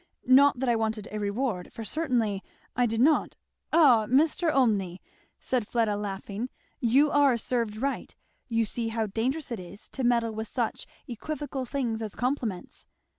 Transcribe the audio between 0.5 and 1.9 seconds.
that I wanted a reward, for I